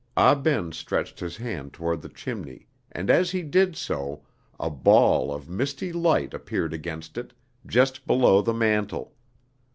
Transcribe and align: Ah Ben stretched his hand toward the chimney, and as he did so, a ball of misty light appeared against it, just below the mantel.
Ah 0.17 0.33
Ben 0.33 0.71
stretched 0.71 1.19
his 1.19 1.37
hand 1.37 1.73
toward 1.73 2.01
the 2.01 2.09
chimney, 2.09 2.65
and 2.91 3.07
as 3.11 3.29
he 3.29 3.43
did 3.43 3.75
so, 3.75 4.23
a 4.59 4.67
ball 4.71 5.31
of 5.31 5.47
misty 5.47 5.93
light 5.93 6.33
appeared 6.33 6.73
against 6.73 7.19
it, 7.19 7.33
just 7.67 8.07
below 8.07 8.41
the 8.41 8.51
mantel. 8.51 9.13